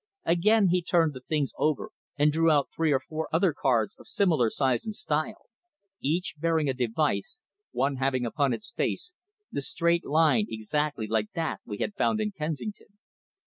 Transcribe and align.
Again 0.25 0.69
he 0.69 0.81
turned 0.81 1.13
the 1.13 1.19
things 1.19 1.53
over 1.59 1.91
and 2.17 2.31
drew 2.31 2.49
out 2.49 2.69
three 2.75 2.91
or 2.91 2.99
four 2.99 3.29
other 3.31 3.53
cards 3.53 3.95
of 3.99 4.07
similar 4.07 4.49
size 4.49 4.83
and 4.83 4.95
style, 4.95 5.45
each 6.01 6.33
bearing 6.39 6.67
a 6.67 6.73
device, 6.73 7.45
one 7.69 7.97
having 7.97 8.25
upon 8.25 8.51
its 8.51 8.71
face 8.71 9.13
the 9.51 9.61
straight 9.61 10.03
line 10.03 10.47
exactly 10.49 11.05
like 11.05 11.31
that 11.35 11.59
we 11.65 11.77
had 11.77 11.93
found 11.93 12.19
in 12.19 12.31
Kensington. 12.31 12.97